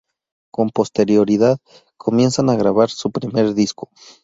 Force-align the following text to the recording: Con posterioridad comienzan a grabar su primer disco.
Con 0.51 0.71
posterioridad 0.71 1.59
comienzan 1.95 2.49
a 2.49 2.55
grabar 2.55 2.89
su 2.89 3.11
primer 3.11 3.53
disco. 3.53 3.91